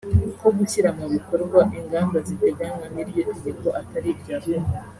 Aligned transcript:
ko 0.39 0.47
gushyira 0.57 0.89
mu 0.97 1.05
bikorwa 1.13 1.59
ingamba 1.79 2.17
ziteganywa 2.27 2.85
n’iryo 2.93 3.21
tegeko 3.33 3.67
atari 3.81 4.09
ibya 4.13 4.37
vuba 4.43 4.69